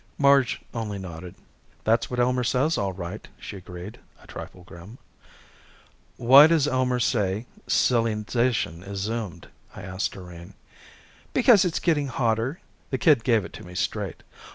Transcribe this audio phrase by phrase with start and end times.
[0.17, 1.35] Marge only nodded.
[1.83, 4.97] "That's what Elmer says, all right," she agreed, a trifle grim.
[6.17, 10.55] "Why does Elmer say silly zation is doomed?" I asked Doreen.
[11.35, 12.59] "Because it's getting hotter."
[12.89, 14.23] The kid gave it to me straight.